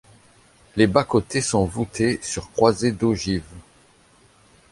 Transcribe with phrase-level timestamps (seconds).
[0.77, 3.43] Les bas-côtés sont voutés sur croisées d'ogives.